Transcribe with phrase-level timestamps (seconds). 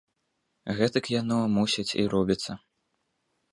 [0.79, 2.51] Гэтак яно, мусіць, і робіцца.